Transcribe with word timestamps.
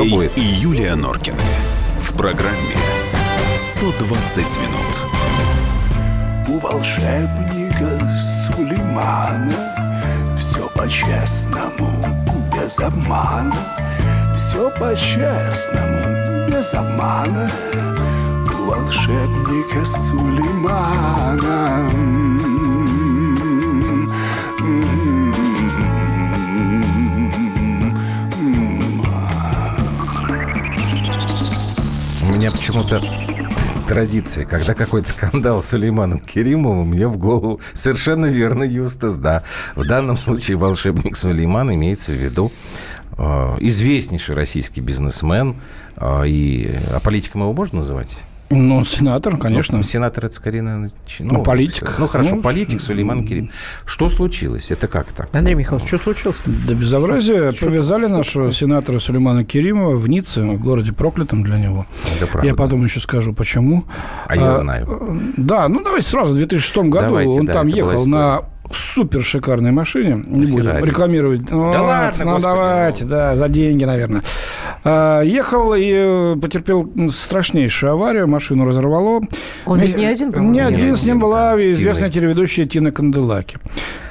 Андрей 0.00 0.10
будет. 0.10 0.38
и 0.38 0.40
Юлия 0.40 0.94
Норкины. 0.94 1.36
В 1.98 2.14
программе 2.16 2.76
120 3.56 4.38
минут. 4.38 5.04
У 6.48 6.58
волшебника 6.58 8.18
Сулеймана 8.18 9.50
Все 10.38 10.68
по-честному, 10.74 11.92
без 12.52 12.78
обмана 12.80 13.54
Все 14.34 14.70
по-честному, 14.78 16.48
без 16.48 16.74
обмана 16.74 17.48
У 18.46 18.64
волшебника 18.64 19.86
Сулеймана 19.86 21.88
меня 32.42 32.50
почему-то 32.50 33.00
традиция, 33.86 34.44
когда 34.44 34.74
какой-то 34.74 35.08
скандал 35.10 35.62
с 35.62 35.68
Сулейманом 35.68 36.18
Керимовым, 36.18 36.88
мне 36.88 37.06
в 37.06 37.16
голову 37.16 37.60
совершенно 37.72 38.26
верно, 38.26 38.64
Юстас, 38.64 39.18
да. 39.18 39.44
В 39.76 39.86
данном 39.86 40.16
случае 40.16 40.56
волшебник 40.56 41.14
Сулейман 41.14 41.72
имеется 41.72 42.10
в 42.10 42.16
виду 42.16 42.50
э, 43.16 43.22
известнейший 43.60 44.34
российский 44.34 44.80
бизнесмен, 44.80 45.54
э, 45.96 46.26
и, 46.26 46.74
а 46.92 46.98
политиком 46.98 47.42
его 47.42 47.52
можно 47.52 47.78
называть? 47.78 48.18
Ну, 48.54 48.84
сенатор, 48.84 49.36
конечно. 49.36 49.78
Ну, 49.78 49.82
сенатор 49.82 50.26
это 50.26 50.34
скорее, 50.34 50.62
наверное, 50.62 50.90
ч- 51.06 51.24
Ну, 51.24 51.42
политик. 51.42 51.94
Ну, 51.98 52.06
хорошо, 52.06 52.36
Ну, 52.36 52.42
политик 52.42 52.80
Сулейман 52.80 53.26
Керим. 53.26 53.50
Что 53.84 54.08
случилось? 54.08 54.70
Это 54.70 54.88
как 54.88 55.06
так? 55.12 55.28
Андрей 55.34 55.54
Михайлович, 55.54 55.88
что 55.88 55.98
случилось? 55.98 56.42
До 56.66 56.74
безобразия 56.74 57.52
повязали 57.52 58.06
нашего 58.06 58.52
сенатора 58.52 58.98
Сулеймана 58.98 59.44
Керимова 59.44 59.96
в 59.96 60.08
Ницце, 60.08 60.42
в 60.42 60.60
городе 60.60 60.92
проклятом 60.92 61.42
для 61.42 61.58
него. 61.58 61.86
Это 62.16 62.26
правда. 62.26 62.46
Я 62.48 62.54
потом 62.54 62.84
еще 62.84 63.00
скажу, 63.00 63.32
почему. 63.32 63.84
А 64.26 64.36
я 64.36 64.50
А, 64.50 64.52
знаю. 64.52 65.20
Да, 65.36 65.68
ну 65.68 65.82
давайте 65.82 66.08
сразу, 66.08 66.32
в 66.32 66.36
2006 66.36 66.76
году 66.88 67.06
Давайте, 67.06 67.40
он 67.40 67.46
да, 67.46 67.52
там 67.52 67.66
ехал 67.68 68.06
на 68.06 68.42
супер 68.72 69.22
шикарной 69.22 69.70
машине. 69.70 70.22
Не 70.26 70.46
будем 70.46 70.64
Феррари. 70.64 70.86
рекламировать. 70.86 71.50
Ну, 71.50 71.60
ладно, 71.70 72.24
ну 72.24 72.32
господи, 72.34 72.42
давайте, 72.42 73.04
ну. 73.04 73.10
да, 73.10 73.36
за 73.36 73.48
деньги, 73.48 73.84
наверное. 73.84 74.22
А, 74.84 75.20
ехал 75.22 75.74
и 75.74 75.92
э, 75.94 76.36
потерпел 76.40 76.90
страшнейшую 77.08 77.92
аварию, 77.92 78.26
машину 78.26 78.64
разорвало. 78.66 79.20
Он 79.64 79.78
ведь 79.78 79.96
не 79.96 80.06
один, 80.06 80.32
по-моему? 80.32 80.52
Не 80.54 80.60
один, 80.60 80.96
с 80.96 81.04
ним 81.04 81.20
была 81.20 81.56
с 81.56 81.62
известная 81.62 82.10
телеведущая 82.10 82.66
Тина 82.66 82.90
Канделаки. 82.90 83.58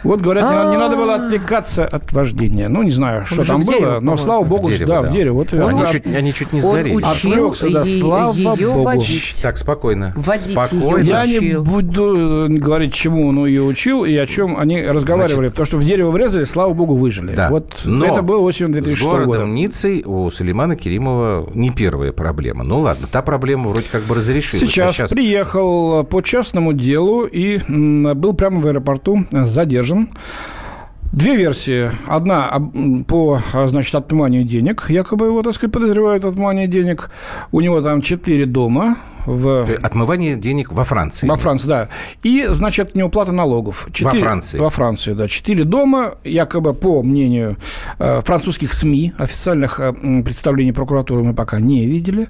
Вот, 0.03 0.21
говорят, 0.21 0.65
не, 0.65 0.71
не 0.71 0.77
надо 0.77 0.95
было 0.95 1.15
отвлекаться 1.15 1.85
от 1.85 2.11
вождения. 2.11 2.69
Ну, 2.69 2.81
не 2.83 2.89
знаю, 2.89 3.25
что 3.25 3.43
там 3.43 3.61
было, 3.61 3.71
дерево, 3.71 3.99
но, 3.99 4.17
слава 4.17 4.43
богу, 4.43 4.69
дерево, 4.69 4.87
да, 4.87 5.01
да. 5.01 5.09
в 5.09 5.11
дерево. 5.11 5.33
Вот, 5.35 5.53
Они, 5.53 5.81
чуть, 5.91 6.05
они 6.07 6.33
чуть 6.33 6.53
не 6.53 6.61
Он 6.61 6.71
сгорели. 6.71 6.95
учил 6.95 7.09
Отвлекся, 7.11 7.69
да, 7.69 7.85
слава 7.85 8.33
ее 8.33 8.67
богу. 8.69 8.83
водить. 8.83 9.39
Так, 9.43 9.57
спокойно. 9.57 10.13
Водить 10.15 10.51
спокойно. 10.51 11.03
Я 11.03 11.25
не 11.25 11.59
буду 11.59 12.47
э, 12.47 12.47
говорить, 12.47 12.93
чему 12.93 13.27
он 13.27 13.45
ее 13.45 13.61
учил 13.61 14.05
и 14.05 14.15
о 14.15 14.25
чем 14.25 14.57
они 14.57 14.81
разговаривали, 14.81 15.49
потому 15.49 15.65
что 15.65 15.77
в 15.77 15.83
дерево 15.85 16.09
врезали, 16.09 16.45
слава 16.45 16.73
богу, 16.73 16.95
выжили. 16.95 17.35
Да. 17.35 17.49
Вот 17.49 17.81
Но 17.85 18.05
это 18.05 18.21
было 18.23 18.39
осенью 18.39 18.71
С 18.71 18.73
2006 18.73 19.05
городом 19.05 19.27
года. 19.27 19.45
Ниццей 19.45 20.03
у 20.03 20.29
Сулеймана 20.31 20.60
Керимова 20.75 21.49
не 21.53 21.71
первая 21.71 22.11
проблема. 22.11 22.63
Ну 22.63 22.79
ладно, 22.79 23.07
та 23.11 23.21
проблема 23.21 23.69
вроде 23.69 23.87
как 23.91 24.03
бы 24.03 24.15
разрешилась. 24.15 24.65
Сейчас, 24.65 24.99
А 24.99 25.07
приехал 25.07 26.03
по 26.03 26.21
частному 26.21 26.73
делу 26.73 27.25
и 27.25 27.59
был 27.67 28.33
прямо 28.33 28.61
в 28.61 28.67
аэропорту 28.67 29.25
задержан. 29.31 30.09
Две 31.11 31.35
версии. 31.35 31.91
Одна 32.07 32.71
по, 33.07 33.41
значит, 33.67 33.93
отмыванию 33.95 34.45
денег. 34.45 34.85
Якобы 34.89 35.25
его, 35.25 35.41
так 35.43 35.53
сказать, 35.55 35.73
подозревают 35.73 36.23
в 36.23 36.27
отмывании 36.29 36.67
денег. 36.67 37.11
У 37.51 37.59
него 37.59 37.81
там 37.81 38.01
четыре 38.01 38.45
дома 38.45 38.97
в... 39.25 39.67
Отмывание 39.81 40.35
денег 40.35 40.71
во 40.71 40.83
Франции. 40.83 41.27
Во 41.27 41.35
Франции, 41.35 41.67
да. 41.67 41.89
И, 42.23 42.45
значит, 42.49 42.95
неуплата 42.95 43.31
налогов. 43.31 43.87
Четыре- 43.91 44.23
Франции. 44.23 44.59
Во 44.59 44.69
Франции, 44.69 45.13
да. 45.13 45.27
Четыре 45.27 45.63
дома, 45.63 46.15
якобы 46.23 46.73
по 46.73 47.01
мнению 47.03 47.57
э, 47.99 48.21
французских 48.23 48.73
СМИ, 48.73 49.13
официальных 49.17 49.79
э, 49.79 49.93
представлений 50.23 50.71
прокуратуры 50.71 51.23
мы 51.23 51.33
пока 51.33 51.59
не 51.59 51.85
видели. 51.85 52.27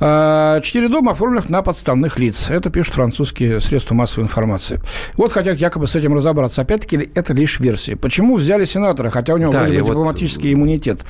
Э, 0.00 0.60
Четыре 0.62 0.88
дома 0.88 1.12
оформленных 1.12 1.48
на 1.48 1.62
подставных 1.62 2.18
лиц. 2.18 2.50
Это 2.50 2.70
пишут 2.70 2.94
французские 2.94 3.60
средства 3.60 3.94
массовой 3.94 4.24
информации. 4.24 4.80
Вот 5.16 5.32
хотят 5.32 5.58
якобы 5.58 5.86
с 5.86 5.94
этим 5.96 6.14
разобраться. 6.14 6.62
Опять-таки, 6.62 7.10
это 7.14 7.32
лишь 7.32 7.60
версия. 7.60 7.96
Почему 7.96 8.36
взяли 8.36 8.64
сенатора, 8.64 9.10
хотя 9.10 9.34
у 9.34 9.38
него 9.38 9.52
Да, 9.52 9.60
вроде 9.62 9.78
бы 9.78 9.84
вот- 9.84 9.90
дипломатический 9.90 10.52
иммунитет? 10.52 11.04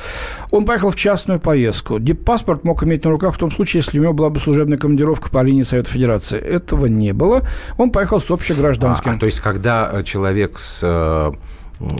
Он 0.50 0.65
поехал 0.65 0.91
в 0.91 0.97
частную 0.97 1.41
поездку. 1.41 1.98
Диппаспорт 1.98 2.65
мог 2.65 2.83
иметь 2.84 3.04
на 3.04 3.10
руках 3.10 3.34
в 3.34 3.38
том 3.38 3.50
случае, 3.50 3.83
если 3.84 3.98
у 3.98 4.03
него 4.03 4.12
была 4.12 4.31
бы 4.31 4.41
служебная 4.41 4.78
командировка 4.78 5.06
по 5.31 5.43
линии 5.43 5.62
Совета 5.62 5.91
Федерации. 5.91 6.39
Этого 6.39 6.87
не 6.87 7.12
было. 7.12 7.43
Он 7.78 7.91
поехал 7.91 8.21
с 8.21 8.31
А, 8.31 8.34
общегражданским. 8.34 9.12
а, 9.12 9.19
то 9.19 9.27
есть, 9.27 9.41
когда 9.41 9.89
э, 9.93 10.03
человек 10.03 10.59
с, 10.59 10.81
э, 10.83 11.33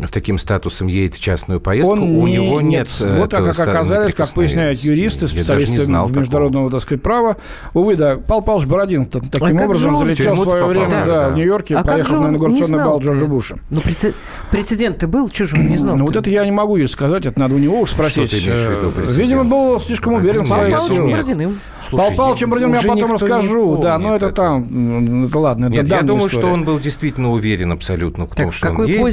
с 0.05 0.11
таким 0.11 0.39
статусом 0.39 0.87
едет 0.87 1.15
в 1.15 1.21
частную 1.21 1.61
поездку, 1.61 1.93
Он 1.93 2.03
у 2.03 2.27
не- 2.27 2.35
него 2.37 2.61
нет... 2.61 2.89
э, 3.01 3.19
Вот 3.19 3.31
так 3.31 3.45
как 3.45 3.69
оказались, 3.69 4.15
как 4.15 4.33
поясняют 4.33 4.81
юристы, 4.81 5.29
специалисты 5.29 5.83
знал 5.83 6.05
такого. 6.07 6.21
международного, 6.21 6.71
так 6.71 6.81
сказать, 6.81 7.03
права. 7.03 7.37
Увы, 7.75 7.97
да, 7.97 8.17
Павел 8.27 8.43
Павлович 8.43 8.69
Бородин 8.69 9.07
таким 9.07 9.31
как 9.59 9.63
образом 9.67 9.97
залетел 9.99 10.35
в 10.35 10.41
свое 10.41 10.65
время 10.65 10.91
да, 10.91 11.05
да, 11.05 11.21
да. 11.25 11.29
в 11.31 11.35
Нью-Йорке, 11.35 11.77
А 11.77 11.85
поехал 11.85 12.21
на 12.23 12.29
инаугурационный 12.29 12.79
бал 12.79 13.01
Джорджа 13.01 13.21
ты? 13.21 13.27
Буша. 13.27 13.57
Ну, 13.71 13.81
прецед- 13.81 14.15
прецедент-то 14.51 15.07
был, 15.09 15.29
чужой, 15.29 15.61
не 15.61 15.77
знал. 15.77 15.97
Ну, 15.97 16.07
вот 16.07 16.17
это 16.17 16.31
я 16.31 16.45
не 16.45 16.53
могу 16.53 16.77
ей 16.77 16.89
сказать, 16.89 17.27
это 17.27 17.39
надо 17.39 17.55
у 17.55 17.59
него 17.59 17.85
спросить. 17.87 18.29
Что 18.29 18.39
ты 18.39 18.45
имеешь 18.45 18.59
в 18.61 18.71
виду, 18.71 18.93
Э? 18.97 19.13
Видимо, 19.17 19.45
был 19.45 19.81
слишком 19.81 20.15
уверен 20.15 20.45
в 20.45 20.49
нет. 20.51 21.11
Бородиным. 21.11 21.61
Слушай, 21.83 22.03
Павел 22.05 22.17
Павлович 22.17 22.45
Бородин 22.47 22.73
я 22.75 22.83
потом 22.83 23.13
расскажу. 23.13 23.77
Да, 23.83 23.99
но 23.99 24.17
это 24.17 24.31
там, 24.33 25.29
ладно, 25.35 25.67
это 25.67 25.75
Нет, 25.75 25.89
я 25.89 26.03
думаю, 26.03 26.29
что 26.29 26.47
он 26.49 26.65
был 26.65 26.79
действительно 26.79 27.33
уверен 27.33 27.73
абсолютно 27.73 28.25
в 28.25 28.29
том, 28.29 28.37
Так 28.47 28.53
в 28.53 28.57
что 28.57 28.71
он 28.71 28.77
какой 28.77 29.13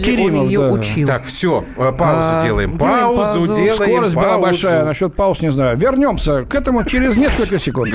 ее 0.54 0.60
да. 0.60 0.72
учил? 0.72 1.08
Так, 1.08 1.24
все, 1.26 1.64
паузу 1.76 1.98
А, 1.98 2.42
делаем. 2.44 2.78
Паузу, 2.78 3.46
паузу. 3.46 3.54
делаем 3.54 3.76
Скорость 3.76 4.16
была 4.16 4.26
паузу. 4.26 4.42
большая, 4.42 4.86
насчет 4.86 5.16
пауз 5.16 5.42
не 5.42 5.52
знаю. 5.52 5.78
Вернемся 5.78 6.44
к 6.44 6.56
этому 6.56 6.84
через 6.84 7.16
несколько 7.16 7.58
секунд. 7.58 7.94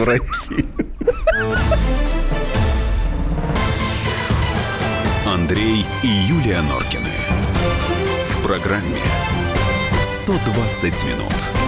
Андрей 5.26 5.86
и 6.02 6.06
Юлия 6.06 6.60
Норкины. 6.62 7.04
В 8.30 8.42
программе 8.42 8.96
120 10.02 11.04
минут. 11.04 11.67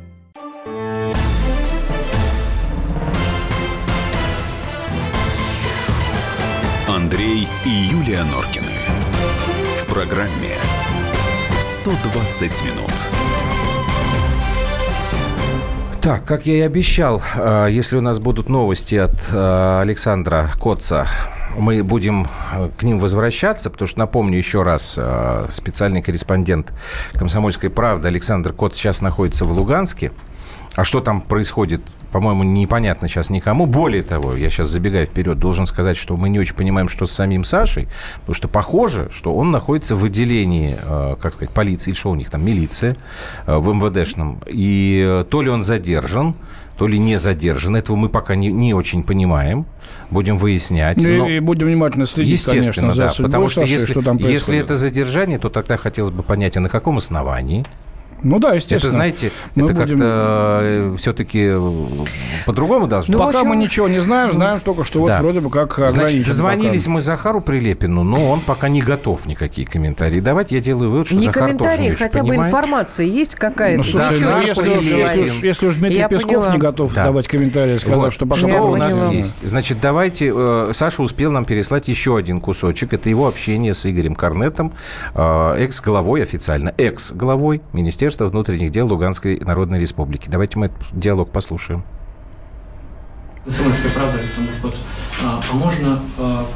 Андрей 6.91 7.47
и 7.65 7.69
Юлия 7.69 8.21
Норкины. 8.25 8.65
В 9.81 9.93
программе 9.93 10.55
120 11.61 12.63
минут. 12.65 12.91
Так, 16.01 16.25
как 16.25 16.45
я 16.45 16.57
и 16.57 16.59
обещал, 16.61 17.21
э, 17.35 17.67
если 17.71 17.95
у 17.95 18.01
нас 18.01 18.19
будут 18.19 18.49
новости 18.49 18.95
от 18.95 19.13
э, 19.31 19.79
Александра 19.81 20.51
Котца, 20.59 21.07
мы 21.57 21.81
будем 21.81 22.27
э, 22.51 22.69
к 22.77 22.83
ним 22.83 22.99
возвращаться, 22.99 23.69
потому 23.69 23.87
что, 23.87 23.99
напомню 23.99 24.37
еще 24.37 24.63
раз, 24.63 24.99
специальный 25.49 26.01
корреспондент 26.01 26.73
«Комсомольской 27.13 27.69
правды» 27.69 28.09
Александр 28.09 28.51
Коц 28.51 28.75
сейчас 28.75 28.99
находится 28.99 29.45
в 29.45 29.53
Луганске. 29.53 30.11
А 30.75 30.83
что 30.85 31.01
там 31.01 31.21
происходит, 31.21 31.81
по-моему, 32.11 32.43
непонятно 32.43 33.07
сейчас 33.07 33.29
никому. 33.29 33.65
Более 33.65 34.03
того, 34.03 34.35
я 34.35 34.49
сейчас 34.49 34.67
забегая 34.69 35.05
вперед, 35.05 35.37
должен 35.37 35.65
сказать, 35.65 35.97
что 35.97 36.15
мы 36.15 36.29
не 36.29 36.39
очень 36.39 36.55
понимаем, 36.55 36.87
что 36.87 37.05
с 37.05 37.11
самим 37.11 37.43
Сашей, 37.43 37.87
потому 38.21 38.35
что 38.35 38.47
похоже, 38.47 39.09
что 39.13 39.35
он 39.35 39.51
находится 39.51 39.95
в 39.95 40.05
отделении, 40.05 40.77
э, 40.81 41.15
как 41.21 41.33
сказать, 41.33 41.53
полиции, 41.53 41.91
или 41.91 41.97
что 41.97 42.11
у 42.11 42.15
них 42.15 42.29
там, 42.29 42.45
милиция, 42.45 42.95
э, 43.47 43.57
в 43.57 43.73
МВДшном. 43.73 44.39
И 44.47 45.03
э, 45.05 45.25
то 45.29 45.41
ли 45.41 45.49
он 45.49 45.61
задержан, 45.61 46.35
то 46.77 46.87
ли 46.87 46.97
не 46.97 47.17
задержан. 47.17 47.75
Этого 47.75 47.97
мы 47.97 48.07
пока 48.09 48.35
не, 48.35 48.47
не 48.47 48.73
очень 48.73 49.03
понимаем. 49.03 49.65
Будем 50.09 50.37
выяснять. 50.37 50.97
Ну, 50.97 51.17
Но- 51.17 51.29
и 51.29 51.39
будем 51.39 51.67
внимательно 51.67 52.07
следить, 52.07 52.33
Естественно, 52.33 52.73
конечно, 52.73 52.93
за 52.93 53.03
да. 53.03 53.09
судьбой 53.09 53.29
Потому 53.29 53.49
что 53.49 53.61
Саши, 53.61 53.73
если, 53.73 53.91
что 53.91 54.01
там 54.01 54.17
если 54.17 54.29
происходит. 54.29 54.63
это 54.65 54.77
задержание, 54.77 55.37
то 55.37 55.49
тогда 55.49 55.77
хотелось 55.77 56.11
бы 56.11 56.23
понять, 56.23 56.57
а 56.57 56.59
на 56.59 56.69
каком 56.69 56.97
основании. 56.97 57.65
Ну 58.23 58.39
да, 58.39 58.53
естественно. 58.53 58.79
Это, 58.79 58.89
знаете, 58.89 59.31
Мы 59.55 59.65
это 59.65 59.73
будем- 59.73 59.97
как-то 59.97 60.93
все-таки 60.97 61.51
по-другому 62.45 62.87
должно 62.87 63.13
Ну, 63.13 63.17
быть. 63.17 63.23
в 63.25 63.27
Пока 63.29 63.39
общем, 63.39 63.49
мы 63.49 63.55
ничего 63.55 63.87
не 63.87 63.99
знаем, 64.01 64.33
знаем 64.33 64.59
только, 64.59 64.83
что 64.83 64.99
вот 64.99 65.07
Да. 65.07 65.19
вроде 65.19 65.39
бы 65.39 65.49
как 65.49 65.79
Значит, 65.89 66.25
дозвонились 66.25 66.83
пока. 66.83 66.93
мы 66.93 67.01
Захару 67.01 67.41
Прилепину, 67.41 68.03
но 68.03 68.29
он 68.31 68.39
пока 68.41 68.69
не 68.69 68.81
готов 68.81 69.25
никакие 69.25 69.67
комментарии 69.67 70.19
давать. 70.19 70.51
Я 70.51 70.59
делаю 70.59 70.91
вывод, 70.91 71.07
что 71.07 71.15
Не 71.15 71.25
Захар 71.25 71.41
тоже 71.43 71.53
не 71.53 71.57
комментарии, 71.57 71.89
очень 71.89 71.97
хотя 71.97 72.21
бы 72.21 72.27
понимает. 72.29 72.53
информация 72.53 73.05
есть 73.05 73.35
какая-то. 73.35 73.77
Ну, 73.77 73.83
слушай, 73.83 74.19
ну, 74.21 74.41
если, 74.41 74.69
уж, 74.77 74.83
если, 74.83 75.21
уж, 75.21 75.43
если 75.43 75.67
уж 75.67 75.75
Дмитрий 75.75 75.97
Я 75.99 76.07
Песков 76.07 76.35
поняла. 76.35 76.53
не 76.53 76.57
готов 76.59 76.93
Да. 76.93 77.05
давать 77.05 77.27
комментарии, 77.27 77.77
сказав, 77.77 77.97
Вот. 77.99 78.13
что 78.13 78.25
пока 78.25 78.39
Что 78.39 78.61
у 78.63 78.75
нас 78.75 78.93
поняла. 78.99 79.13
есть? 79.13 79.37
Значит, 79.47 79.79
давайте... 79.81 80.31
э, 80.35 80.71
Саша 80.73 81.01
успел 81.01 81.31
нам 81.31 81.45
переслать 81.45 81.87
еще 81.87 82.17
один 82.17 82.39
кусочек. 82.41 82.93
Это 82.93 83.09
его 83.09 83.27
общение 83.27 83.73
с 83.73 83.85
Игорем 83.89 84.15
Корнетом, 84.15 84.73
э, 85.15 85.55
экс-главой 85.59 86.23
официально, 86.23 86.73
экс-главой 86.77 87.61
Министерства 87.73 88.10
внутренних 88.19 88.71
дел 88.71 88.87
Луганской 88.87 89.39
Народной 89.39 89.79
Республики. 89.79 90.29
Давайте 90.29 90.59
мы 90.59 90.65
этот 90.67 90.79
диалог 90.93 91.31
послушаем. 91.31 91.83
Комсомольская 93.45 93.91
правда, 93.93 94.19
Александр 94.19 94.51
Скотт. 94.59 94.75
А, 95.23 95.41
а 95.49 95.53
можно 95.53 96.01
а, 96.17 96.47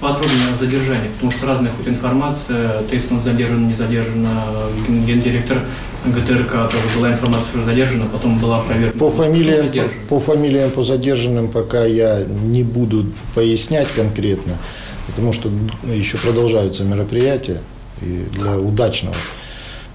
подробнее 0.00 0.48
о 0.48 0.56
задержании? 0.56 1.08
Потому 1.14 1.32
что 1.32 1.46
разная 1.46 1.72
хоть 1.72 1.88
информация, 1.88 2.82
Тейсон 2.88 3.22
задержан, 3.24 3.68
не 3.68 3.76
задержан, 3.76 4.24
а, 4.26 4.70
ген- 4.86 5.04
гендиректор 5.06 5.62
ГТРК 6.04 6.70
тоже 6.70 6.96
была 6.96 7.12
информация, 7.14 7.50
что 7.50 7.64
задержана, 7.64 8.06
потом 8.06 8.40
была 8.40 8.60
проверка. 8.64 8.98
По 8.98 9.10
фамилиям, 9.12 9.66
Задержан. 9.66 9.94
по 10.08 10.20
фамилиям, 10.20 10.70
по 10.72 10.84
задержанным 10.84 11.48
пока 11.50 11.84
я 11.86 12.24
не 12.24 12.62
буду 12.62 13.06
пояснять 13.34 13.92
конкретно, 13.94 14.58
потому 15.06 15.32
что 15.34 15.48
еще 15.88 16.18
продолжаются 16.18 16.82
мероприятия, 16.84 17.62
и 18.02 18.26
для 18.32 18.58
удачного 18.58 19.16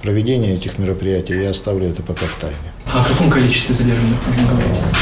проведения 0.02 0.56
этих 0.56 0.78
мероприятий 0.78 1.42
я 1.42 1.52
оставлю 1.52 1.90
это 1.92 2.02
пока 2.04 2.28
в 2.28 2.40
тайне. 2.40 2.74
А 2.86 3.06
о 3.06 3.10
каком 3.10 3.30
количестве 3.30 3.76
задержанных 3.76 4.28
можно 4.28 4.48
говорить? 4.48 4.96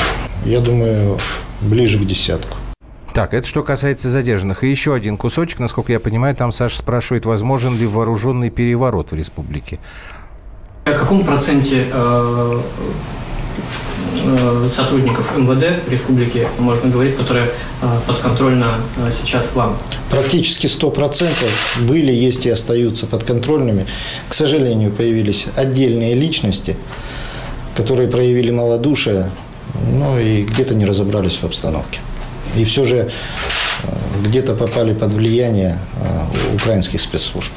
Я 0.46 0.62
думаю, 0.62 1.20
ближе 1.62 1.98
к 1.98 2.08
десятку. 2.08 2.58
Так, 3.14 3.34
это 3.34 3.48
что 3.48 3.64
касается 3.64 4.10
задержанных. 4.10 4.64
И 4.64 4.70
еще 4.70 4.94
один 4.94 5.18
кусочек, 5.18 5.60
насколько 5.60 5.92
я 5.92 6.00
понимаю, 6.00 6.36
там 6.36 6.52
Саша 6.52 6.78
спрашивает, 6.78 7.26
возможен 7.26 7.76
ли 7.76 7.88
вооруженный 7.88 8.52
переворот 8.52 9.12
в 9.12 9.16
республике. 9.16 9.80
О 10.86 10.92
каком 10.92 11.26
проценте 11.26 11.88
э, 11.92 11.94
э, 11.94 12.60
сотрудников 14.76 15.38
МВД 15.38 15.90
республики 15.90 16.48
можно 16.60 16.90
говорить, 16.90 17.18
которые 17.18 17.50
э, 17.82 18.00
подконтрольно 18.06 18.76
э, 18.98 19.12
сейчас 19.12 19.46
вам? 19.54 19.78
Практически 20.10 20.68
100% 20.68 21.28
были, 21.82 22.12
есть 22.12 22.46
и 22.46 22.50
остаются 22.50 23.06
подконтрольными. 23.06 23.86
К 24.28 24.34
сожалению, 24.34 24.92
появились 24.92 25.48
отдельные 25.56 26.16
личности, 26.16 26.76
которые 27.76 28.10
проявили 28.10 28.52
малодушие, 28.52 29.32
ну 29.92 30.20
и 30.20 30.44
где-то 30.44 30.76
не 30.76 30.86
разобрались 30.86 31.36
в 31.36 31.44
обстановке. 31.44 32.00
И 32.56 32.66
все 32.66 32.86
же 32.86 32.98
э, 32.98 33.88
где-то 34.26 34.56
попали 34.56 34.94
под 34.94 35.14
влияние 35.14 35.78
э, 36.02 36.56
украинских 36.56 37.02
спецслужб. 37.02 37.52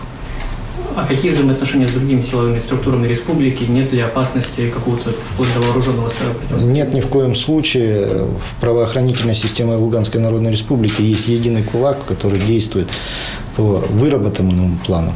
А 1.01 1.07
какие 1.07 1.31
взаимоотношения 1.31 1.89
с 1.89 1.93
другими 1.93 2.21
силовыми 2.21 2.61
структурами 2.61 3.07
республики? 3.07 3.65
Нет 3.65 3.91
ли 3.93 4.01
опасности 4.01 4.69
какого-то 4.69 5.11
вплоть 5.11 5.49
до 5.55 5.61
вооруженного 5.61 6.11
сопротивления? 6.11 6.73
Нет 6.73 6.93
ни 6.93 7.01
в 7.01 7.07
коем 7.07 7.35
случае. 7.35 8.27
В 8.27 8.61
правоохранительной 8.61 9.35
системе 9.35 9.77
Луганской 9.77 10.21
Народной 10.21 10.51
Республики 10.51 11.01
есть 11.01 11.27
единый 11.29 11.63
кулак, 11.63 12.05
который 12.05 12.39
действует 12.39 12.89
по 13.57 13.63
выработанному 13.63 14.79
плану. 14.87 15.15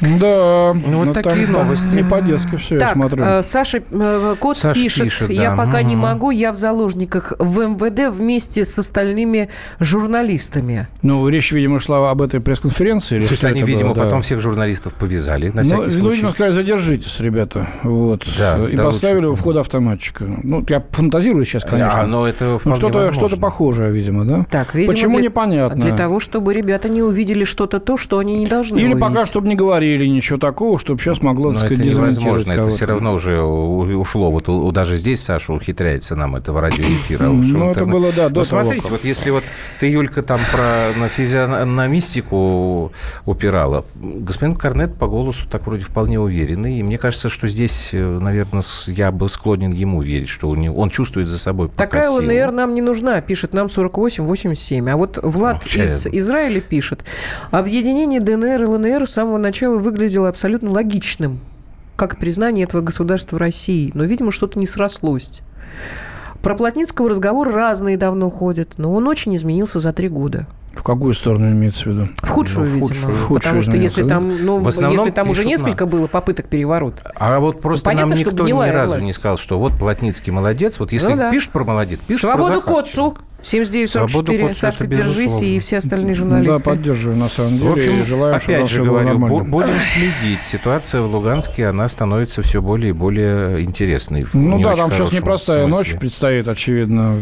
Да. 0.00 0.74
Ну, 0.74 0.98
вот 0.98 1.04
но 1.06 1.12
такие 1.14 1.46
новости. 1.46 1.96
Не 1.96 2.04
по-детски 2.04 2.56
все, 2.56 2.74
я 2.74 2.80
Так, 2.80 2.92
смотрю. 2.92 3.24
э, 3.24 3.42
Саша, 3.42 3.82
э, 3.90 4.34
кот 4.38 4.58
Саша 4.58 4.80
пишет, 4.80 5.04
пишет, 5.04 5.30
я 5.30 5.50
да. 5.50 5.56
пока 5.56 5.82
не 5.82 5.94
Мгм. 5.94 6.02
могу, 6.02 6.30
я 6.30 6.52
в 6.52 6.56
заложниках 6.56 7.32
в 7.38 7.60
МВД 7.60 8.14
вместе 8.14 8.64
с 8.64 8.78
остальными 8.78 9.48
журналистами. 9.80 10.86
Ну, 11.02 11.26
речь, 11.28 11.52
видимо, 11.52 11.80
шла 11.80 12.10
об 12.10 12.22
этой 12.22 12.40
пресс-конференции. 12.40 13.24
То 13.24 13.30
есть 13.30 13.44
они, 13.44 13.60
это 13.60 13.70
видимо, 13.70 13.88
было, 13.90 13.94
да. 13.96 14.04
потом 14.04 14.22
всех 14.22 14.40
журналистов 14.40 14.92
повязали, 14.94 15.48
на 15.48 15.56
Ну, 15.56 15.62
всякий 15.62 15.82
ну, 15.84 15.90
случай. 15.90 16.14
видимо, 16.16 16.30
сказали, 16.32 16.52
задержитесь, 16.52 17.20
ребята. 17.20 17.68
Вот. 17.82 18.24
Да, 18.38 18.68
и 18.68 18.76
да, 18.76 18.84
поставили 18.84 19.24
лучше. 19.26 19.32
у 19.32 19.36
входа 19.36 19.60
автоматчика. 19.60 20.24
Ну, 20.42 20.64
я 20.68 20.84
фантазирую 20.90 21.44
сейчас, 21.46 21.64
конечно. 21.64 22.00
А, 22.02 22.06
но 22.06 22.26
это 22.28 22.44
ну, 22.44 22.58
вполне 22.58 22.76
что-то, 22.78 22.98
возможно. 22.98 23.28
что-то 23.28 23.40
похожее, 23.40 23.90
видимо, 23.92 24.24
да? 24.24 24.46
Так, 24.50 24.74
видимо, 24.74 24.92
Почему 24.92 25.14
для- 25.16 25.24
непонятно? 25.24 25.76
Для 25.80 25.96
того, 25.96 26.20
чтобы 26.20 26.52
ребята 26.52 26.88
не 26.88 27.02
увидели 27.02 27.44
что-то 27.44 27.80
то, 27.80 27.96
что 27.96 28.18
они 28.18 28.36
не 28.36 28.46
должны 28.46 28.78
Или 28.78 28.86
увидеть. 28.92 29.00
пока, 29.00 29.24
чтобы 29.24 29.48
не 29.48 29.54
говорили 29.54 29.85
ничего 29.94 30.38
такого, 30.38 30.78
чтобы 30.78 31.00
сейчас 31.00 31.22
могло, 31.22 31.52
Но 31.52 31.60
так 31.60 31.64
это 31.70 31.76
сказать, 31.76 31.90
дезориентировать 31.92 32.18
невозможно, 32.18 32.52
это 32.52 32.70
все 32.70 32.84
равно 32.86 33.12
уже 33.14 33.40
ушло. 33.42 34.30
Вот 34.30 34.48
у- 34.48 34.72
даже 34.72 34.96
здесь 34.96 35.22
Саша 35.22 35.52
ухитряется 35.52 36.16
нам 36.16 36.36
это 36.36 36.52
в 36.52 36.58
радиоэфир. 36.58 37.22
а 37.22 37.30
уж 37.30 37.46
в 37.46 37.56
Ну, 37.56 37.70
это 37.70 37.84
было, 37.84 38.10
да, 38.12 38.28
до 38.28 38.40
Ну, 38.40 38.44
того, 38.44 38.62
смотрите, 38.62 38.88
вот 38.90 39.04
если 39.04 39.30
вот 39.30 39.44
ты, 39.80 39.86
Юлька, 39.90 40.22
там 40.22 40.40
про 40.52 40.92
на 40.96 41.08
физиономистику 41.08 42.92
упирала, 43.24 43.84
господин 43.94 44.54
Корнет 44.56 44.94
по 44.96 45.06
голосу 45.06 45.46
так 45.50 45.66
вроде 45.66 45.82
вполне 45.84 46.18
уверенный, 46.20 46.78
и 46.78 46.82
мне 46.82 46.98
кажется, 46.98 47.28
что 47.28 47.48
здесь, 47.48 47.90
наверное, 47.92 48.62
я 48.88 49.10
бы 49.12 49.28
склонен 49.28 49.70
ему 49.72 50.02
верить, 50.02 50.28
что 50.28 50.48
он 50.50 50.90
чувствует 50.90 51.28
за 51.28 51.38
собой 51.38 51.68
Такая. 51.76 52.08
ЛНР 52.08 52.52
нам 52.52 52.74
не 52.74 52.80
нужна, 52.80 53.20
пишет 53.20 53.52
нам 53.52 53.66
48-87. 53.68 54.88
А 54.90 54.96
вот 54.96 55.18
Влад 55.22 55.66
из 55.66 56.06
Израиля 56.06 56.60
пишет, 56.60 57.04
объединение 57.50 58.20
ДНР 58.20 58.62
и 58.62 58.66
ЛНР 58.66 59.06
с 59.08 59.12
самого 59.12 59.38
начала 59.38 59.75
выглядело 59.78 60.28
абсолютно 60.28 60.70
логичным, 60.70 61.40
как 61.96 62.18
признание 62.18 62.64
этого 62.64 62.82
государства 62.82 63.38
России. 63.38 63.90
Но, 63.94 64.04
видимо, 64.04 64.32
что-то 64.32 64.58
не 64.58 64.66
срослось. 64.66 65.42
Про 66.42 66.54
Плотницкого 66.54 67.08
разговор 67.10 67.50
разные 67.52 67.96
давно 67.96 68.30
ходят, 68.30 68.74
но 68.76 68.92
он 68.94 69.08
очень 69.08 69.34
изменился 69.34 69.80
за 69.80 69.92
три 69.92 70.08
года. 70.08 70.46
В 70.74 70.82
какую 70.82 71.14
сторону 71.14 71.50
имеется 71.50 71.84
в 71.84 71.86
виду? 71.86 72.08
В 72.18 72.28
худшую, 72.28 72.66
Ну, 72.66 72.70
в 72.70 72.74
видимо. 72.74 72.86
худшую. 72.88 73.12
В 73.14 73.20
худшую 73.22 73.38
потому 73.40 73.62
что 73.62 73.76
если 73.76 74.06
там, 74.06 74.44
ну, 74.44 74.58
В 74.58 74.68
основном 74.68 75.06
если 75.06 75.10
там 75.10 75.30
уже 75.30 75.46
несколько 75.46 75.86
было 75.86 76.06
попыток 76.06 76.48
переворота. 76.48 77.10
А 77.16 77.40
вот 77.40 77.62
просто 77.62 77.86
Понятно, 77.86 78.10
нам 78.10 78.18
никто 78.18 78.46
ни 78.46 78.52
разу 78.70 78.92
власть. 78.92 79.06
не 79.06 79.14
сказал, 79.14 79.38
что 79.38 79.58
вот 79.58 79.72
Плотницкий 79.78 80.30
молодец. 80.32 80.78
Вот 80.78 80.92
если 80.92 81.12
Ну 81.12 81.16
да. 81.16 81.30
пишет 81.30 81.50
про 81.50 81.64
молодец, 81.64 81.98
пишет 82.06 82.20
Свободу 82.20 82.46
про 82.48 82.54
Захарченко. 82.60 82.82
Котцу! 82.82 83.16
7944. 83.46 84.08
Свободу 84.08 84.46
Котцу, 84.48 84.60
Сашка, 84.60 84.86
держись, 84.86 85.16
безусловно. 85.18 85.44
и 85.46 85.58
все 85.60 85.78
остальные 85.78 86.14
Да, 86.14 86.18
журналисты. 86.18 86.62
поддерживаю, 86.64 87.16
на 87.16 87.28
самом 87.28 87.58
деле. 87.58 87.70
В 87.70 87.72
общем, 87.74 87.90
и 88.00 88.04
желаю, 88.04 88.34
опять 88.36 88.68
же 88.68 88.82
говорю, 88.82 89.18
будем 89.18 89.74
следить. 89.80 90.42
Ситуация 90.42 91.02
в 91.02 91.10
Луганске, 91.12 91.66
она 91.68 91.88
становится 91.88 92.42
все 92.42 92.60
более 92.60 92.90
и 92.90 92.92
более 92.92 93.62
интересной. 93.62 94.26
Ну 94.32 94.60
да, 94.60 94.74
там 94.74 94.92
сейчас 94.92 95.12
непростая 95.12 95.64
смысле. 95.66 95.92
ночь 95.92 96.00
предстоит, 96.00 96.48
очевидно. 96.48 97.16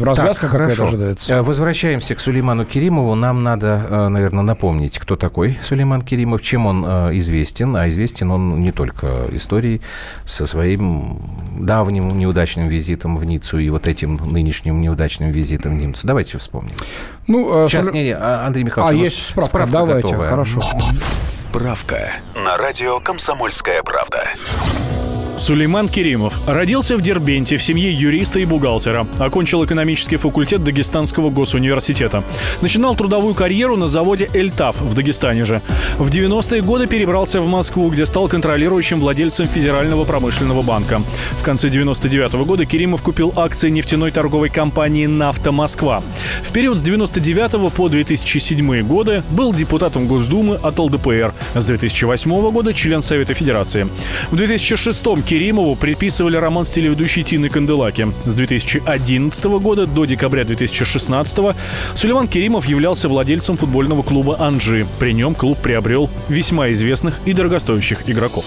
Развязка 0.00 0.48
Так, 0.48 0.52
какая-то 0.52 0.84
ожидается. 0.86 1.34
Э, 1.34 1.42
Возвращаемся 1.42 2.14
к 2.14 2.20
Сулейману 2.20 2.64
Керимову. 2.64 3.14
Нам 3.14 3.42
надо, 3.42 4.08
наверное, 4.08 4.42
напомнить, 4.42 4.98
кто 4.98 5.16
такой 5.16 5.58
Сулейман 5.62 6.00
Керимов, 6.02 6.40
чем 6.40 6.64
он 6.66 6.82
э, 6.86 7.10
известен. 7.18 7.76
А 7.76 7.88
известен 7.90 8.30
он 8.30 8.60
не 8.62 8.72
только 8.72 9.06
историей 9.32 9.82
со 10.24 10.46
своим 10.46 11.20
давним 11.58 12.18
неудачным 12.18 12.68
визитом 12.68 13.18
в 13.18 13.24
Ниццу 13.24 13.58
и 13.58 13.68
вот 13.68 13.86
этим 13.86 14.16
нынешним 14.16 14.80
неудачным 14.80 15.28
визитом 15.28 15.41
в 15.68 15.72
Ниццу. 15.72 16.06
Давайте 16.06 16.38
вспомним. 16.38 16.74
Ну, 17.26 17.64
э, 17.64 17.68
Сейчас, 17.68 17.86
Сулей- 17.86 17.94
не, 17.94 18.04
не, 18.08 18.12
а, 18.16 18.44
Андрей 18.46 18.62
А, 18.64 18.66
Михайлович, 18.66 18.94
у 18.96 18.98
нас 19.04 19.12
есть 19.14 19.26
справка, 19.32 19.66
давайте, 19.72 20.08
готовая. 20.08 20.30
хорошо. 20.30 20.62
Справка 21.26 22.10
на 22.34 22.56
радио 22.56 23.00
«Комсомольская 23.00 23.82
правда». 23.82 24.28
Сулейман 25.42 25.88
Керимов 25.88 26.38
родился 26.46 26.96
в 26.96 27.02
Дербенте 27.02 27.56
в 27.56 27.62
семье 27.64 27.92
юриста 27.92 28.38
и 28.38 28.44
бухгалтера. 28.44 29.08
Окончил 29.18 29.64
экономический 29.64 30.14
факультет 30.14 30.62
Дагестанского 30.62 31.30
госуниверситета. 31.30 32.22
Начинал 32.60 32.94
трудовую 32.94 33.34
карьеру 33.34 33.76
на 33.76 33.88
заводе 33.88 34.30
«Эльтаф» 34.34 34.80
в 34.80 34.94
Дагестане 34.94 35.44
же. 35.44 35.60
В 35.98 36.10
90-е 36.10 36.62
годы 36.62 36.86
перебрался 36.86 37.40
в 37.40 37.48
Москву, 37.48 37.90
где 37.90 38.06
стал 38.06 38.28
контролирующим 38.28 39.00
владельцем 39.00 39.48
Федерального 39.48 40.04
промышленного 40.04 40.62
банка. 40.62 41.02
В 41.32 41.42
конце 41.42 41.70
99 41.70 42.34
года 42.46 42.64
Керимов 42.64 43.02
купил 43.02 43.32
акции 43.34 43.68
нефтяной 43.68 44.12
торговой 44.12 44.48
компании 44.48 45.06
«Нафта 45.06 45.50
Москва». 45.50 46.04
В 46.44 46.52
период 46.52 46.78
с 46.78 46.82
99 46.82 47.72
по 47.72 47.88
2007 47.88 48.82
годы 48.86 49.24
был 49.30 49.52
депутатом 49.52 50.06
Госдумы 50.06 50.60
от 50.62 50.78
ЛДПР. 50.78 51.34
С 51.56 51.66
2008 51.66 52.50
года 52.52 52.72
член 52.72 53.02
Совета 53.02 53.34
Федерации. 53.34 53.88
В 54.30 54.36
2006 54.36 55.02
Керимову 55.32 55.76
приписывали 55.76 56.36
роман 56.36 56.66
с 56.66 56.68
телеведущей 56.68 57.22
Тиной 57.22 57.48
Канделаки. 57.48 58.06
С 58.26 58.34
2011 58.34 59.44
года 59.62 59.86
до 59.86 60.04
декабря 60.04 60.44
2016 60.44 61.56
Сулейман 61.94 62.28
Керимов 62.28 62.66
являлся 62.66 63.08
владельцем 63.08 63.56
футбольного 63.56 64.02
клуба 64.02 64.36
«Анжи». 64.38 64.86
При 64.98 65.14
нем 65.14 65.34
клуб 65.34 65.56
приобрел 65.56 66.10
весьма 66.28 66.70
известных 66.72 67.18
и 67.24 67.32
дорогостоящих 67.32 68.10
игроков. 68.10 68.44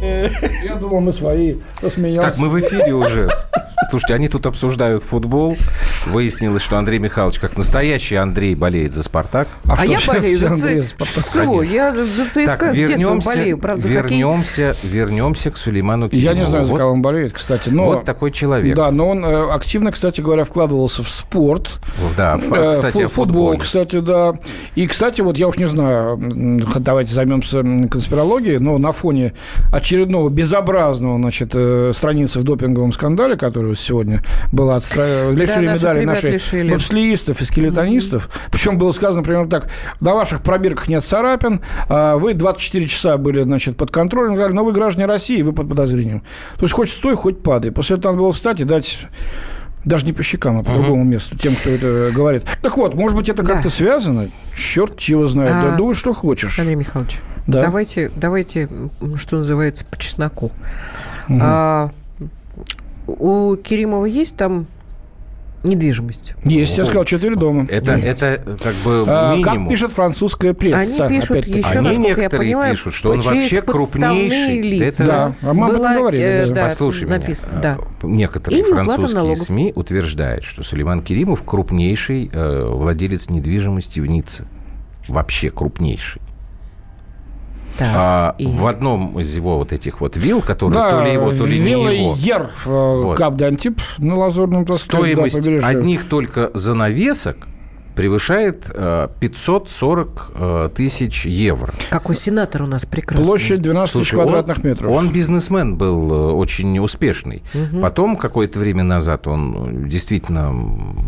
Я 0.00 0.76
думал, 0.76 1.00
мы 1.00 1.12
свои 1.12 1.56
посмеялся. 1.80 2.30
Так, 2.30 2.38
мы 2.38 2.48
в 2.48 2.60
эфире 2.60 2.94
уже. 2.94 3.28
Слушайте, 3.90 4.14
они 4.14 4.28
тут 4.28 4.46
обсуждают 4.46 5.02
футбол. 5.02 5.56
Выяснилось, 6.06 6.62
что 6.62 6.78
Андрей 6.78 6.98
Михайлович, 6.98 7.38
как 7.38 7.56
настоящий 7.56 8.16
Андрей, 8.16 8.54
болеет 8.54 8.92
за 8.92 9.02
«Спартак». 9.02 9.48
А, 9.68 9.76
что 9.76 9.86
я 9.86 9.98
все- 9.98 10.12
болею 10.12 10.36
все 10.38 10.46
за 10.48 10.52
Андрей 10.54 10.80
ЦСКА. 10.82 11.04
Спартак? 11.04 11.26
Что? 11.44 11.62
Я 11.62 11.94
за 11.94 12.24
ЦСКА 12.26 12.44
Так, 12.46 12.72
с 12.72 12.76
детства 12.76 12.96
вернемся, 12.98 13.28
болею. 13.30 13.58
Правда, 13.58 13.82
за 13.82 13.88
хоккей. 13.88 14.18
вернемся, 14.18 14.76
вернемся 14.82 15.50
к 15.50 15.56
Сулейману 15.56 16.04
Я 16.06 16.10
Керимову. 16.10 16.38
не 16.38 16.46
знаю, 16.46 16.64
за 16.64 16.70
Вот- 16.70 16.78
кого 16.78 16.92
он 16.92 17.02
болеет, 17.02 17.32
кстати. 17.32 17.68
Но... 17.70 17.84
Вот 17.84 18.04
такой 18.04 18.30
человек. 18.30 18.76
Да, 18.76 18.90
но 18.90 19.08
он 19.08 19.24
э, 19.24 19.50
активно, 19.50 19.92
кстати 19.92 20.20
говоря, 20.20 20.44
вкладывался 20.44 21.02
в 21.02 21.08
спорт. 21.10 21.70
Да, 22.16 22.36
ф- 22.36 22.52
Э, 22.52 22.72
кстати, 22.72 23.06
футбол, 23.06 23.08
футболе. 23.52 23.58
кстати, 23.60 24.00
да. 24.00 24.34
И, 24.76 24.86
кстати, 24.86 25.22
вот 25.22 25.38
я 25.38 25.48
уж 25.48 25.56
не 25.56 25.68
знаю, 25.68 26.18
давайте 26.76 27.12
займемся 27.12 27.62
конспирологией, 27.90 28.58
но 28.58 28.76
на 28.76 28.92
фоне 28.92 29.32
очередного 29.72 30.28
безобразного, 30.28 31.16
значит, 31.16 31.50
э, 31.54 31.92
страницы 31.94 32.40
в 32.40 32.44
допинговом 32.44 32.92
скандале, 32.92 33.36
который 33.36 33.74
сегодня 33.74 34.22
была 34.52 34.76
отстра... 34.76 35.30
лишили 35.30 35.66
наших 35.66 35.82
медали 35.82 36.04
наших 36.04 36.32
лишили. 36.32 36.72
бобслеистов 36.72 37.40
и 37.40 37.44
скелетонистов. 37.46 38.28
Причем 38.52 38.76
было 38.76 38.92
сказано, 38.92 39.22
например, 39.22 39.48
так, 39.48 39.70
на 40.00 40.14
ваших 40.14 40.42
пробирках 40.42 40.88
нет 40.88 41.02
царапин, 41.02 41.62
а 41.88 42.18
вы 42.18 42.34
24 42.34 42.86
часа 42.86 43.16
были, 43.16 43.42
значит, 43.42 43.78
под 43.78 43.90
контролем, 43.90 44.34
но 44.54 44.62
вы 44.62 44.72
граждане 44.72 45.06
России, 45.06 45.40
вы 45.40 45.54
под 45.54 45.70
подозрением. 45.70 46.22
То 46.58 46.64
есть 46.64 46.74
хоть 46.74 46.90
стой, 46.90 47.16
хоть 47.16 47.42
падай. 47.42 47.72
После 47.72 47.96
этого 47.96 48.12
надо 48.12 48.22
было 48.24 48.32
встать 48.34 48.60
и 48.60 48.64
дать 48.64 48.98
даже 49.86 50.04
не 50.04 50.12
по 50.12 50.22
щекам, 50.22 50.58
а 50.58 50.62
по 50.62 50.74
другому 50.74 51.04
месту, 51.04 51.38
тем, 51.38 51.54
кто 51.54 51.70
это 51.70 52.10
говорит. 52.12 52.44
Так 52.60 52.76
вот, 52.76 52.94
может 52.94 53.16
быть, 53.16 53.28
это 53.30 53.42
Да. 53.42 53.54
как-то 53.54 53.70
связано? 53.70 54.28
Черт 54.54 55.00
его 55.02 55.26
знает. 55.28 55.52
А, 55.54 55.70
Да, 55.70 55.76
думай, 55.76 55.94
что 55.94 56.12
хочешь. 56.12 56.58
Андрей 56.58 56.74
Михайлович, 56.74 57.18
Да. 57.46 57.62
давайте, 57.62 58.10
давайте, 58.16 58.68
что 59.16 59.36
называется, 59.38 59.84
по 59.86 59.96
чесноку. 59.96 60.50
А, 61.30 61.90
у 63.06 63.54
Керимова 63.56 64.04
есть 64.06 64.36
там 64.36 64.66
недвижимость? 65.62 66.34
Есть, 66.44 66.76
я 66.78 66.84
сказал, 66.84 67.04
четыре 67.04 67.36
дома. 67.36 67.66
Это, 67.68 67.92
это 67.92 68.58
как 68.62 68.74
бы 68.84 69.04
А, 69.06 69.34
минимум. 69.36 69.64
как 69.64 69.68
пишет 69.68 69.92
французская 69.92 70.54
пресса. 70.54 71.06
Они 71.06 71.16
пишут 71.16 71.30
опять-таки. 71.32 71.58
еще, 71.58 71.68
Они 71.78 71.88
насколько 71.88 72.08
я 72.08 72.16
некоторые 72.16 72.48
понимаю, 72.48 72.74
пишут, 72.74 72.94
что 72.94 73.10
он 73.12 73.20
вообще 73.20 73.62
крупнейший. 73.62 74.60
лица. 74.60 75.02
Это- 75.02 75.06
Да, 75.06 75.34
а 75.50 75.54
мы 75.54 75.64
об 75.64 75.70
этом 75.70 75.82
Была, 75.82 75.94
говорили, 75.96 76.22
э, 76.24 76.46
да. 76.50 76.62
Послушай 76.62 77.08
написано, 77.08 77.50
меня. 77.52 77.60
да. 77.62 77.78
А, 78.02 78.06
Некоторые 78.06 78.60
И 78.60 78.64
французские 78.64 79.14
налогов. 79.16 79.38
СМИ 79.38 79.72
утверждают, 79.74 80.44
что 80.44 80.62
Сулейман 80.62 81.02
Керимов 81.02 81.42
крупнейший 81.44 82.30
э, 82.32 82.68
владелец 82.70 83.28
недвижимости 83.30 84.00
в 84.00 84.06
Ницце. 84.06 84.46
Вообще 85.08 85.50
крупнейший. 85.50 86.20
Так, 87.78 87.88
А 87.94 88.34
и- 88.38 88.46
в 88.46 88.66
одном 88.66 89.18
из 89.20 89.36
его 89.36 89.58
вот 89.58 89.72
этих 89.72 90.00
вот 90.00 90.16
вилл, 90.16 90.40
которые 90.40 90.78
Да, 90.80 90.90
то 90.90 91.04
ли 91.04 91.12
его, 91.12 91.30
то 91.30 91.44
ли 91.46 91.58
не 91.58 91.70
его, 91.70 92.14
Ер 92.18 92.50
э, 92.64 93.00
Вот. 93.02 93.18
Кап 93.18 93.34
на 93.98 94.16
Лазурном 94.16 94.64
так 94.64 94.76
сказать, 94.76 95.02
да, 95.02 95.12
стоимость 95.14 95.36
побережье. 95.38 95.68
одних 95.68 96.08
только 96.08 96.50
занавесок 96.54 97.36
превышает 97.96 98.70
э, 98.72 99.08
540 99.20 100.30
э, 100.34 100.70
тысяч 100.74 101.24
евро. 101.26 101.72
Какой 101.90 102.14
сенатор 102.14 102.62
у 102.62 102.66
нас 102.66 102.84
прекрасный. 102.84 103.24
Площадь 103.24 103.62
12 103.62 103.92
тысяч 103.92 104.08
Слушай, 104.10 104.20
он- 104.20 104.28
квадратных 104.28 104.62
метров. 104.62 104.90
Он 104.90 105.10
бизнесмен 105.10 105.76
был 105.76 106.12
э, 106.12 106.32
очень 106.32 106.78
успешный. 106.78 107.42
Потом, 107.80 108.16
какое-то 108.16 108.58
время 108.58 108.82
назад, 108.82 109.26
он 109.26 109.84
э, 109.84 109.88
действительно 109.88 110.54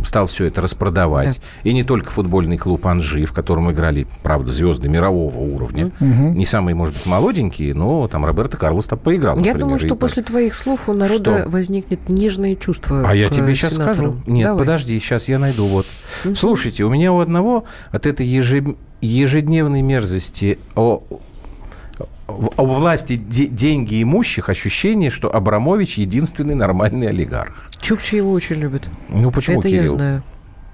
стал 0.05 0.27
все 0.27 0.47
это 0.47 0.63
распродавать. 0.63 1.41
И 1.63 1.73
не 1.75 1.85
только 1.85 2.11
футбольный 2.11 2.57
клуб 2.57 2.87
«Анжи», 2.87 3.27
в 3.27 3.33
котором 3.33 3.71
играли, 3.71 4.07
правда, 4.23 4.51
звезды 4.51 4.89
мирового 4.89 5.37
уровня. 5.39 5.93
Не 6.01 6.47
самые, 6.47 6.75
может 6.75 6.95
быть, 6.95 7.07
молоденькие, 7.07 7.75
но 7.75 8.09
там 8.09 8.25
Роберто 8.25 8.57
Карлос 8.57 8.89
там 8.89 8.99
поиграл, 8.99 9.35
Я 9.37 9.39
например, 9.39 9.61
думаю, 9.61 9.77
и 9.77 9.81
что 9.81 9.91
так. 9.91 9.99
после 9.99 10.23
твоих 10.23 10.55
слов 10.55 10.89
у 10.89 10.95
народа 10.95 11.41
Что? 11.43 11.51
возникнет 11.51 12.09
нежное 12.09 12.57
чувство. 12.57 13.07
А 13.07 13.15
я 13.15 13.29
тебе 13.29 13.55
сейчас 13.55 13.75
сенатору. 13.75 13.95
скажу. 13.95 14.23
Нет, 14.27 14.45
Давай. 14.47 14.59
подожди, 14.61 14.99
сейчас 14.99 15.29
я 15.29 15.39
найду. 15.39 15.67
Вот. 15.67 15.87
Слушайте, 16.35 16.78
у 16.83 16.91
меня 16.91 17.13
у 17.13 17.21
одного 17.21 17.65
от 17.91 18.07
этой 18.07 18.27
ежедневной 18.27 19.83
мерзости 19.83 20.59
о, 20.75 21.03
о- 22.27 22.65
власти 22.65 23.17
де- 23.17 23.47
деньги 23.47 24.03
имущих 24.03 24.49
ощущение, 24.49 25.11
что 25.11 25.35
Абрамович 25.35 25.99
единственный 25.99 26.55
нормальный 26.55 27.09
олигарх. 27.09 27.69
Чукчи 27.81 28.17
его 28.17 28.33
очень 28.33 28.57
любит. 28.57 28.89
Ну 29.09 29.31
почему, 29.31 29.61
Это 29.61 29.69
я 29.69 29.79
Кирилл? 29.79 29.97
знаю. 29.97 30.23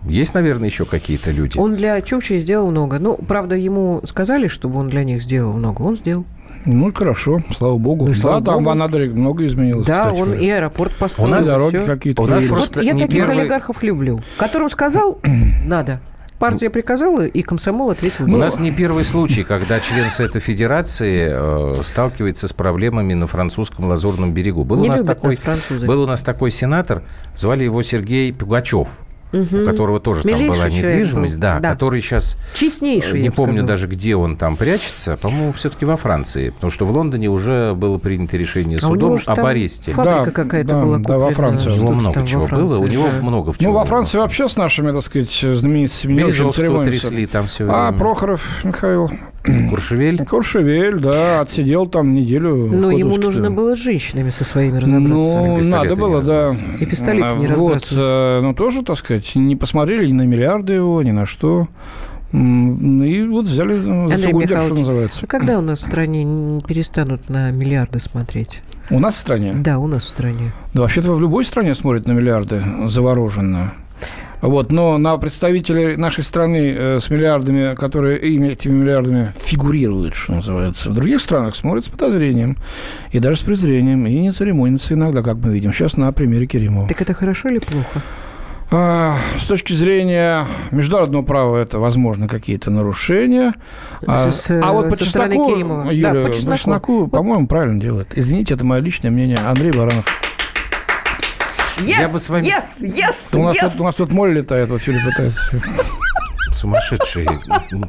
Есть, 0.07 0.35
наверное, 0.35 0.69
еще 0.69 0.85
какие-то 0.85 1.31
люди. 1.31 1.59
Он 1.59 1.75
для 1.75 2.01
Чукчи 2.01 2.37
сделал 2.39 2.71
много. 2.71 2.99
Ну, 2.99 3.17
правда, 3.17 3.55
ему 3.57 4.01
сказали, 4.05 4.49
чтобы 4.49 4.79
он 4.79 4.89
для 4.89 5.05
них 5.05 5.23
сделал 5.23 5.53
много. 5.53 5.83
Он 5.83 5.97
сделал. 5.97 6.25
Ну, 6.67 6.93
хорошо, 6.95 7.41
слава 7.57 7.77
богу. 7.77 8.07
Ну, 8.07 8.13
да, 8.13 8.19
слава 8.19 8.45
там 8.45 8.55
богу. 8.57 8.67
в 8.67 8.69
Анадыре 8.71 9.11
много 9.11 9.47
изменилось. 9.47 9.87
да, 9.87 10.01
кстати 10.05 10.21
он 10.21 10.29
говоря. 10.31 10.43
и 10.43 10.49
аэропорт 10.51 10.93
построил. 10.97 11.29
У 11.29 11.33
нас 11.33 11.47
дороги 11.47 11.79
какие-то. 11.79 12.23
У 12.23 12.27
нас 12.27 12.37
появились. 12.37 12.55
просто 12.55 12.79
Вот 12.81 12.85
я 12.87 12.93
таких 12.95 13.15
первый- 13.15 13.41
олигархов 13.41 13.83
люблю. 13.83 14.21
Которым 14.39 14.69
сказал, 14.69 15.19
надо. 15.67 16.01
Партия 16.39 16.69
приказала, 16.69 17.25
и 17.27 17.43
комсомол 17.43 17.91
ответил. 17.91 18.25
У 18.25 18.27
«нет». 18.27 18.41
нас 18.41 18.59
не 18.59 18.73
первый 18.73 19.05
случай, 19.05 19.45
когда 19.45 19.79
член 19.81 20.11
Совета 20.11 20.41
Федерации 20.41 21.29
э, 21.31 21.75
сталкивается 21.85 22.49
с 22.49 22.53
проблемами 22.53 23.15
на 23.15 23.27
французском 23.27 23.87
Лазурном 23.87 24.35
берегу. 24.35 24.65
Был 24.65 24.79
Не 24.81 24.89
у 24.89 24.93
нас 24.93 25.01
любят 25.01 25.17
такой, 25.17 25.39
нас 25.47 25.83
был 25.85 26.03
у 26.03 26.07
нас 26.07 26.23
такой 26.23 26.51
сенатор, 26.51 27.03
звали 27.37 27.65
его 27.65 27.83
Сергей 27.83 28.33
Пугачев. 28.33 28.89
У 29.35 29.65
которого 29.65 30.01
тоже 30.01 30.23
там 30.23 30.33
Милейший 30.33 30.49
была 30.61 30.71
человек 30.71 30.91
недвижимость, 31.01 31.35
был. 31.35 31.41
да, 31.43 31.59
Да. 31.61 31.71
который 31.73 32.01
сейчас 32.01 32.37
Честнейший, 32.55 33.21
не 33.21 33.31
помню 33.31 33.55
сказала. 33.55 33.69
даже, 33.69 33.89
где 33.89 34.15
он 34.17 34.37
там 34.37 34.57
прячется, 34.57 35.17
по-моему, 35.17 35.53
все-таки 35.53 35.85
во 35.85 35.97
Франции, 35.97 36.51
потому 36.51 36.71
что 36.71 36.85
в 36.85 36.91
Лондоне 36.91 37.29
уже 37.29 37.75
было 37.75 37.99
принято 37.99 38.37
решение 38.37 38.79
А 38.83 38.89
у 38.89 38.95
него 38.95 39.17
судом 39.19 39.33
об 39.33 39.37
там 39.37 39.47
аресте. 39.47 39.93
Фабрика 39.93 40.25
Да, 40.27 40.31
какая-то 40.31 40.69
да, 40.69 40.83
была 40.83 40.99
да, 40.99 41.19
во 41.19 41.29
куплена. 41.29 41.35
Франции. 41.49 41.71
У 41.71 41.75
него 41.75 41.93
много 41.93 42.15
там 42.15 42.27
чего 42.27 42.43
во 42.43 42.49
было, 42.49 42.65
у 42.65 42.69
Франции, 42.69 42.93
него 42.93 43.09
да. 43.13 43.23
много 43.23 43.53
в 43.53 43.59
чем. 43.59 43.73
Ну, 43.73 43.79
во 43.79 43.85
Франции 43.85 44.19
вообще 44.19 44.49
с 44.49 44.57
нашими, 44.57 44.93
так 44.93 45.03
сказать, 45.03 45.43
Березовского 45.43 46.53
церемонятся. 46.53 46.91
трясли 47.09 47.27
там 47.27 47.47
все 47.47 47.65
А, 47.69 47.89
время. 47.89 47.99
Прохоров 47.99 48.65
Михаил. 48.65 49.11
Куршевель. 49.69 50.25
Куршевель, 50.25 50.99
да, 51.01 51.41
отсидел 51.41 51.87
там 51.87 52.15
неделю. 52.15 52.67
Но 52.67 52.91
ему 52.91 53.11
Ходовске. 53.11 53.25
нужно 53.25 53.51
было 53.51 53.75
с 53.75 53.79
женщинами 53.79 54.31
со 54.31 54.45
своими 54.45 54.79
разобраться. 54.79 55.09
Ну, 55.09 55.59
надо 55.69 55.89
не 55.91 55.95
было, 55.97 56.23
да. 56.23 56.49
И 56.81 56.87
пистолеты 56.87 57.35
не 57.37 57.47
А, 57.47 57.55
Вот, 57.55 57.75
разбрасывать. 57.75 58.05
э, 58.07 58.41
ну, 58.43 58.55
тоже, 58.55 58.83
так 58.83 58.97
сказать, 58.97 59.31
не 59.35 59.55
посмотрели 59.57 60.07
ни 60.09 60.13
на 60.13 60.23
миллиарды 60.23 60.73
его, 60.75 61.03
ни 61.03 61.11
на 61.11 61.27
что. 61.27 61.69
И 62.33 63.27
вот 63.31 63.47
взяли 63.47 63.75
за 63.75 63.93
Андрей 63.93 64.23
цугундер, 64.25 64.59
что 64.61 64.75
называется. 64.75 65.21
А 65.23 65.27
когда 65.27 65.59
у 65.59 65.63
нас 65.63 65.79
в 65.79 65.83
стране 65.83 66.61
перестанут 66.67 67.29
на 67.29 67.51
миллиарды 67.53 68.01
смотреть? 68.01 68.63
У 68.91 68.99
нас 68.99 69.15
в 69.15 69.19
стране? 69.19 69.55
Да, 69.57 69.79
у 69.79 69.87
нас 69.87 70.05
в 70.05 70.09
стране. 70.09 70.53
Да, 70.73 70.81
вообще-то 70.83 71.13
в 71.13 71.21
любой 71.21 71.45
стране 71.45 71.75
смотрят 71.77 72.07
на 72.09 72.13
миллиарды 72.13 72.61
завороженно. 72.87 73.75
Вот, 74.47 74.71
но 74.71 74.99
на 74.99 75.17
представителей 75.17 75.97
нашей 75.97 76.23
страны 76.23 76.75
э, 76.77 76.99
с 77.01 77.09
миллиардами, 77.09 77.75
которые 77.75 78.19
ими, 78.19 78.49
этими 78.49 78.73
миллиардами 78.75 79.33
фигурируют, 79.41 80.15
что 80.15 80.35
называется, 80.35 80.91
в 80.91 80.95
других 80.95 81.21
странах 81.21 81.57
смотрят 81.57 81.87
с 81.87 81.89
подозрением 81.89 82.59
и 83.11 83.19
даже 83.21 83.39
с 83.39 83.41
презрением, 83.43 84.07
и 84.07 84.21
не 84.21 84.31
церемонятся 84.33 84.95
иногда, 84.95 85.23
как 85.23 85.37
мы 85.39 85.53
видим. 85.55 85.73
Сейчас 85.73 85.97
на 85.97 86.13
примере 86.13 86.47
Керимова. 86.47 86.87
Так 86.89 87.01
это 87.01 87.15
хорошо 87.15 87.49
или 87.49 87.59
плохо? 87.59 88.03
А, 88.71 89.17
С 89.39 89.47
точки 89.47 89.73
зрения 89.73 90.47
международного 90.73 91.23
права 91.23 91.57
это, 91.59 91.79
возможно, 91.79 92.29
какие-то 92.29 92.71
нарушения. 92.71 93.55
А, 94.07 94.31
С- 94.31 94.43
с- 94.47 94.61
а 94.63 94.73
вот 94.73 94.91
по 94.91 94.97
со 94.97 95.05
стороны 95.09 95.35
чесноку, 95.37 95.55
Керимова. 95.55 95.85
Да, 95.85 95.91
Юля, 95.93 96.23
по 96.25 96.33
чесноку. 96.33 97.09
по-моему, 97.09 97.47
правильно 97.47 97.81
делает. 97.81 98.13
Извините, 98.17 98.55
это 98.55 98.65
мое 98.65 98.81
личное 98.81 99.11
мнение. 99.11 99.39
Андрей 99.47 99.73
Баранов. 99.73 100.07
Я 101.83 102.09
бы 102.09 102.19
с 102.19 102.29
вами- 102.29 102.47
yes, 102.47 102.83
yes, 102.83 103.37
У 103.39 103.43
нас, 103.43 103.57
yes, 103.57 103.71
тут, 103.73 103.81
у 103.81 103.85
нас 103.85 103.95
тут 103.95 104.13
моль 104.13 104.33
летает, 104.33 104.69
вот 104.69 104.83
Юля 104.83 105.05
пытается. 105.05 105.41
Сумасшедшие 106.53 107.41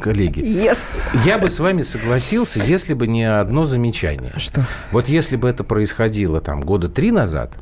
коллеги. 0.02 0.40
yes. 0.42 1.00
Я 1.24 1.38
бы 1.38 1.50
с 1.50 1.60
вами 1.60 1.82
согласился, 1.84 2.60
если 2.64 2.94
бы 2.94 3.06
не 3.06 3.24
одно 3.24 3.64
замечание. 3.66 4.34
Что? 4.38 4.66
Вот 4.92 5.08
если 5.08 5.36
бы 5.36 5.48
это 5.50 5.64
происходило 5.64 6.42
там 6.42 6.62
года 6.62 6.90
три 6.90 7.12
назад, 7.12 7.54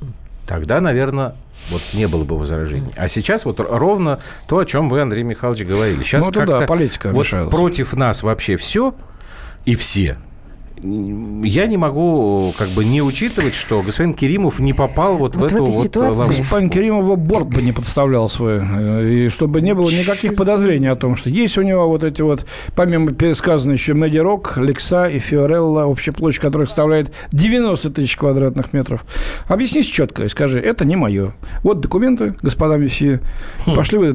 тогда, 0.48 0.80
наверное, 0.80 1.36
вот 1.70 1.82
не 1.94 2.08
было 2.08 2.24
бы 2.24 2.38
возражений. 2.38 2.94
А 2.96 3.10
сейчас 3.10 3.44
вот 3.44 3.60
ровно 3.60 4.20
то, 4.48 4.60
о 4.60 4.66
чем 4.66 4.88
вы, 4.88 5.02
Андрей 5.02 5.24
Михайлович, 5.24 5.66
говорили. 5.66 6.04
Сейчас 6.04 6.26
Ну, 6.26 6.32
это 6.32 6.46
да, 6.46 6.52
как-то 6.60 6.68
политика 6.68 7.12
вот 7.12 7.28
против 7.50 7.94
нас 7.94 8.24
вообще 8.24 8.56
все 8.56 8.96
и 9.66 9.76
все. 9.76 10.18
Я 10.84 11.68
не 11.68 11.78
могу 11.78 12.54
как 12.58 12.68
бы 12.70 12.84
не 12.84 13.02
учитывать, 13.02 13.54
что 13.54 13.82
господин 13.82 14.14
Керимов 14.14 14.60
не 14.60 14.74
попал 14.74 15.18
вот, 15.18 15.36
Вот 15.36 15.52
в 15.52 15.54
в 15.54 15.56
эту 15.56 15.64
этой 15.64 15.74
вот 15.74 15.84
ситуации- 15.86 16.20
ловушку. 16.20 16.42
Господин 16.44 16.70
Керимова 16.70 17.16
борт 17.16 17.48
бы 17.48 17.62
не 17.62 17.72
подставлял 17.72 18.28
свой, 18.28 18.60
э, 18.62 19.10
и 19.10 19.30
чтобы 19.30 19.62
не 19.62 19.74
было 19.74 19.90
никаких 19.90 20.36
подозрений 20.36 20.88
о 20.88 20.96
том, 20.96 21.16
что 21.16 21.30
есть 21.30 21.58
у 21.58 21.62
него 21.62 21.88
вот 21.88 22.04
эти 22.04 22.22
вот, 22.22 22.46
помимо 22.76 23.12
пересказанной 23.12 23.76
еще 23.76 23.94
Медирок, 23.94 24.58
Лекса 24.58 25.06
и 25.06 25.20
Фиорелла, 25.20 25.86
общая 25.86 26.12
площадь 26.12 26.42
которых 26.42 26.68
составляет 26.70 27.12
90 27.32 27.90
тысяч 27.90 28.18
квадратных 28.18 28.74
метров. 28.74 29.06
Объяснись 29.48 29.86
четко 29.88 30.24
и 30.26 30.30
скажи, 30.30 30.60
это 30.60 30.84
не 30.86 30.96
мое. 30.98 31.34
Вот 31.64 31.80
документы, 31.80 32.36
господа 32.42 32.78
месье. 32.78 33.22
Пошли 33.66 33.98
вы 34.00 34.14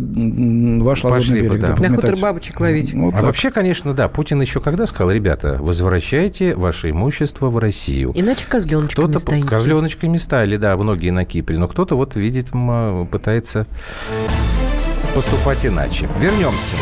ваш 0.82 1.02
Хм. 1.02 1.08
Пошли 1.08 1.10
лазурный 1.10 1.42
бы, 1.42 1.56
берег. 1.56 1.76
да. 1.80 1.88
На 1.88 1.94
хутор 1.96 2.16
бабочек 2.16 2.60
ловить. 2.60 2.92
Вот 2.94 3.14
А 3.14 3.16
так. 3.18 3.24
вообще, 3.26 3.50
конечно, 3.50 3.94
да, 3.94 4.08
Путин 4.08 4.40
еще 4.40 4.60
когда 4.60 4.86
сказал, 4.86 5.10
ребята, 5.10 5.56
возвращайте 5.60 6.54
ваше 6.58 6.90
имущество 6.90 7.48
в 7.48 7.58
Россию. 7.58 8.12
Иначе 8.14 8.46
козленочками 8.46 9.04
Кто-то 9.06 9.18
станете. 9.18 9.48
козленочками 9.48 10.16
стали, 10.16 10.56
да, 10.56 10.76
многие 10.76 11.10
на 11.10 11.24
Кипре, 11.24 11.58
но 11.58 11.68
кто-то 11.68 11.96
вот, 11.96 12.16
видимо, 12.16 13.06
пытается 13.10 13.66
поступать 15.14 15.64
иначе. 15.66 16.08
Вернемся. 16.18 16.74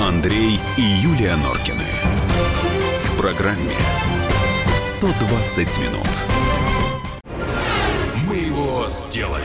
Андрей 0.00 0.58
и 0.76 0.82
Юлия 0.82 1.36
Норкины. 1.36 1.82
В 3.04 3.18
программе 3.20 3.74
120 4.76 5.78
минут. 5.78 6.08
Мы 8.26 8.36
его 8.36 8.86
сделали. 8.88 9.44